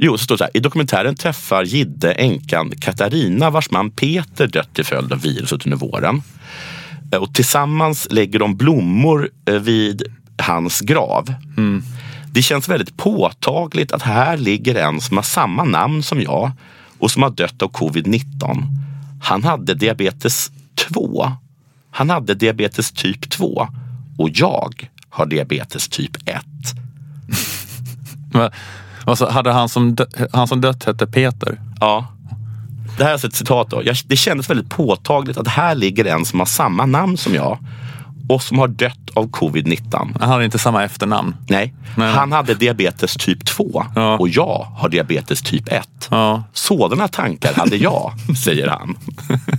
Jo, 0.00 0.18
så 0.18 0.24
står 0.24 0.34
det 0.34 0.38
så 0.38 0.44
här, 0.44 0.56
i 0.56 0.60
dokumentären 0.60 1.14
träffar 1.14 1.64
Gidde 1.64 2.12
änkan 2.12 2.72
Katarina 2.80 3.50
vars 3.50 3.70
man 3.70 3.90
Peter 3.90 4.46
dött 4.46 4.74
till 4.74 4.84
följd 4.84 5.12
av 5.12 5.20
viruset 5.20 5.66
under 5.66 5.76
våren. 5.78 6.22
Eh, 7.12 7.18
Och 7.18 7.34
tillsammans 7.34 8.06
lägger 8.10 8.38
de 8.38 8.56
blommor 8.56 9.28
eh, 9.48 9.54
vid 9.54 10.02
hans 10.38 10.80
grav. 10.80 11.34
Det 12.32 12.42
känns 12.42 12.68
väldigt 12.68 12.96
påtagligt 12.96 13.92
att 13.92 14.02
här 14.02 14.36
ligger 14.36 14.74
en 14.74 15.00
som 15.00 15.16
har 15.16 15.24
samma 15.24 15.64
namn 15.64 16.02
som 16.02 16.20
jag 16.20 16.50
och 16.98 17.10
som 17.10 17.22
har 17.22 17.30
dött 17.30 17.62
av 17.62 17.70
covid-19. 17.72 18.62
Han 19.22 19.44
hade 19.44 19.74
diabetes 19.74 20.50
2. 20.92 21.32
Han 21.90 22.10
hade 22.10 22.34
diabetes 22.34 22.92
typ 22.92 23.30
2 23.30 23.68
och 24.18 24.30
jag 24.32 24.90
har 25.08 25.26
diabetes 25.26 25.88
typ 25.88 26.16
1. 26.28 26.44
Men, 29.08 29.12
alltså, 29.12 29.28
hade 29.28 29.52
han 29.52 29.68
som, 29.68 29.94
dö- 29.94 30.06
han 30.32 30.48
som 30.48 30.60
dött 30.60 30.84
hette 30.84 31.06
Peter? 31.06 31.60
Ja. 31.80 32.06
Det 32.96 33.02
här 33.04 33.08
är 33.08 33.12
alltså 33.12 33.26
ett 33.26 33.34
citat. 33.34 33.70
Då. 33.70 33.82
Jag, 33.84 33.96
det 34.06 34.16
kändes 34.16 34.50
väldigt 34.50 34.70
påtagligt 34.70 35.36
att 35.38 35.48
här 35.48 35.74
ligger 35.74 36.04
en 36.04 36.24
som 36.24 36.38
har 36.38 36.46
samma 36.46 36.86
namn 36.86 37.16
som 37.16 37.34
jag 37.34 37.58
och 38.28 38.42
som 38.42 38.58
har 38.58 38.68
dött 38.68 39.10
av 39.14 39.30
covid-19. 39.30 40.16
Han 40.20 40.28
hade 40.28 40.44
inte 40.44 40.58
samma 40.58 40.84
efternamn. 40.84 41.36
Nej, 41.48 41.74
Nej. 41.96 42.12
han 42.12 42.32
hade 42.32 42.54
diabetes 42.54 43.14
typ 43.16 43.46
2 43.46 43.84
Ja. 43.94 44.16
och 44.18 44.28
jag 44.28 44.66
har 44.76 44.88
diabetes 44.88 45.42
typ 45.42 45.68
1. 45.72 45.88
Ja. 46.10 46.42
Sådana 46.52 47.08
tankar 47.08 47.54
hade 47.54 47.76
jag, 47.76 48.12
säger 48.44 48.68
han. 48.68 48.96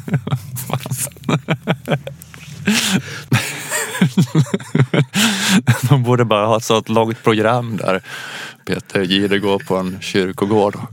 De 5.89 6.03
borde 6.03 6.25
bara 6.25 6.45
ha 6.45 6.57
ett 6.57 6.63
sånt 6.63 6.89
långt 6.89 7.23
program 7.23 7.77
där 7.77 8.01
Peter 8.65 9.01
Jihde 9.01 9.39
går 9.39 9.59
på 9.59 9.77
en 9.77 9.97
kyrkogård 10.01 10.75
och 10.75 10.91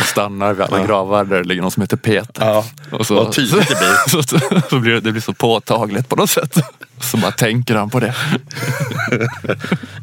och 0.00 0.06
stannar 0.06 0.54
vid 0.54 0.62
alla 0.62 0.86
gravar 0.86 1.24
där 1.24 1.36
det 1.36 1.44
ligger 1.44 1.62
någon 1.62 1.70
som 1.70 1.80
heter 1.80 1.96
Peter. 1.96 2.44
Ja. 2.44 2.64
Och 2.90 3.06
så, 3.06 3.14
Vad 3.14 3.32
tydligt 3.32 3.68
det 3.68 3.76
blir. 3.76 4.08
Så, 4.10 4.22
så, 4.22 4.38
så 4.70 4.78
blir 4.78 4.92
det, 4.92 5.00
det 5.00 5.12
blir 5.12 5.22
så 5.22 5.32
påtagligt 5.32 6.08
på 6.08 6.16
något 6.16 6.30
sätt. 6.30 6.58
Så 7.00 7.16
bara 7.16 7.32
tänker 7.32 7.74
han 7.74 7.90
på 7.90 8.00
det. 8.00 8.14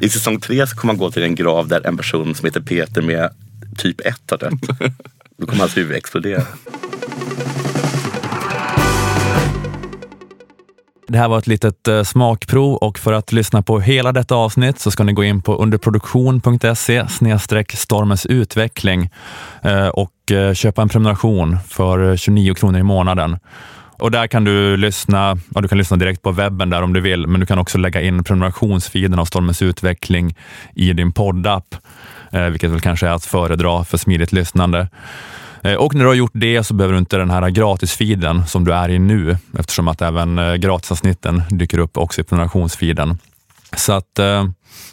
I 0.00 0.08
säsong 0.08 0.40
tre 0.40 0.66
så 0.66 0.76
kommer 0.76 0.94
han 0.94 0.98
gå 0.98 1.10
till 1.10 1.22
en 1.22 1.34
grav 1.34 1.68
där 1.68 1.86
en 1.86 1.96
person 1.96 2.34
som 2.34 2.44
heter 2.44 2.60
Peter 2.60 3.02
med 3.02 3.30
typ 3.76 4.00
1 4.00 4.20
har 4.30 4.38
dött. 4.38 4.52
Då 5.36 5.46
kommer 5.46 5.60
hans 5.60 5.76
huvud 5.76 5.96
explodera. 5.96 6.42
Det 11.08 11.18
här 11.18 11.28
var 11.28 11.38
ett 11.38 11.46
litet 11.46 11.88
eh, 11.88 12.02
smakprov 12.02 12.74
och 12.74 12.98
för 12.98 13.12
att 13.12 13.32
lyssna 13.32 13.62
på 13.62 13.80
hela 13.80 14.12
detta 14.12 14.34
avsnitt 14.34 14.80
så 14.80 14.90
ska 14.90 15.04
ni 15.04 15.12
gå 15.12 15.24
in 15.24 15.42
på 15.42 15.56
underproduktion.se 15.56 17.06
stormens 17.74 18.26
utveckling 18.26 19.10
eh, 19.62 19.88
och 19.88 20.32
eh, 20.32 20.54
köpa 20.54 20.82
en 20.82 20.88
prenumeration 20.88 21.58
för 21.68 22.16
29 22.16 22.54
kronor 22.54 22.80
i 22.80 22.82
månaden. 22.82 23.38
Och 23.98 24.10
där 24.10 24.26
kan 24.26 24.44
du 24.44 24.76
lyssna, 24.76 25.38
ja, 25.54 25.60
du 25.60 25.68
kan 25.68 25.78
lyssna 25.78 25.96
direkt 25.96 26.22
på 26.22 26.32
webben 26.32 26.70
där 26.70 26.82
om 26.82 26.92
du 26.92 27.00
vill, 27.00 27.26
men 27.26 27.40
du 27.40 27.46
kan 27.46 27.58
också 27.58 27.78
lägga 27.78 28.00
in 28.00 28.24
prenumerationsfiden 28.24 29.18
av 29.18 29.24
Stormens 29.24 29.62
utveckling 29.62 30.36
i 30.74 30.92
din 30.92 31.12
poddapp, 31.12 31.74
vilket 32.50 32.70
väl 32.70 32.80
kanske 32.80 33.06
är 33.06 33.10
att 33.10 33.24
föredra 33.24 33.84
för 33.84 33.98
smidigt 33.98 34.32
lyssnande. 34.32 34.88
Eh, 35.64 35.74
och 35.74 35.94
när 35.94 36.04
du 36.04 36.08
har 36.08 36.14
gjort 36.14 36.32
det 36.34 36.64
så 36.64 36.74
behöver 36.74 36.92
du 36.92 36.98
inte 36.98 37.16
den 37.16 37.30
här 37.30 37.50
gratisfiden 37.50 38.46
som 38.46 38.64
du 38.64 38.72
är 38.72 38.88
i 38.88 38.98
nu, 38.98 39.36
eftersom 39.58 39.88
att 39.88 40.02
även 40.02 40.38
eh, 40.38 40.54
gratisavsnitten 40.54 41.42
dyker 41.50 41.78
upp 41.78 41.98
också 41.98 42.20
i 42.20 42.24
prenumerationsfiden. 42.24 43.18
Så 43.76 43.92
att, 43.92 44.18
eh, 44.18 44.44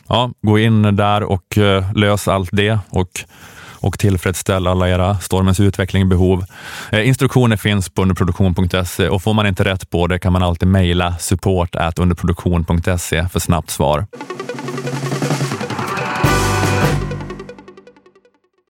ja, 0.08 0.32
gå 0.42 0.60
in 0.60 0.96
där 0.96 1.24
och 1.24 1.58
lös 1.96 2.28
allt 2.28 2.50
det 2.52 2.80
och, 2.90 3.10
och 3.80 4.00
tillfredsställ 4.00 4.68
alla 4.68 4.90
era 4.90 5.18
Stormens 5.20 5.60
utveckling 5.60 6.10
behov. 6.10 6.46
Instruktioner 6.92 7.58
finns 7.58 7.90
på 7.90 8.02
underproduktion.se 8.02 9.10
och 9.10 9.24
får 9.24 9.34
man 9.34 9.48
inte 9.48 9.64
rätt 9.64 9.90
på 9.90 10.08
det 10.08 10.20
kan 10.20 10.34
man 10.34 10.44
alltid 10.44 10.68
mejla 10.68 11.18
support 11.18 11.76
underproduktion.se 11.98 13.28
för 13.28 13.40
snabbt 13.40 13.70
svar. 13.70 14.06